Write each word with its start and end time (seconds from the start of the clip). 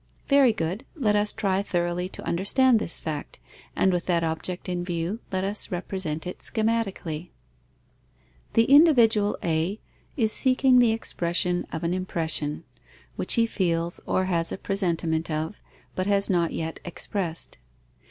Very 0.27 0.51
good. 0.51 0.83
Let 0.95 1.15
us 1.15 1.31
try 1.31 1.61
thoroughly 1.61 2.09
to 2.09 2.25
understand 2.25 2.79
this 2.79 2.97
fact, 2.97 3.37
and 3.75 3.93
with 3.93 4.07
that 4.07 4.23
object 4.23 4.67
in 4.67 4.83
view, 4.83 5.19
let 5.31 5.43
us 5.43 5.69
represent 5.69 6.25
it 6.25 6.39
schematically. 6.39 7.29
The 8.53 8.63
individual 8.63 9.37
A 9.43 9.79
is 10.17 10.31
seeking 10.31 10.79
the 10.79 10.91
expression 10.91 11.67
of 11.71 11.83
an 11.83 11.93
impression, 11.93 12.63
which 13.15 13.35
he 13.35 13.45
feels 13.45 13.99
or 14.07 14.25
has 14.25 14.51
a 14.51 14.57
presentiment 14.57 15.29
of, 15.29 15.61
but 15.93 16.07
has 16.07 16.31
not 16.31 16.51
yet 16.51 16.79
expressed. 16.83 17.59